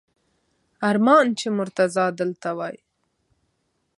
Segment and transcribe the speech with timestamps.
[0.89, 2.77] ارمان چې مرتضی دلته وای!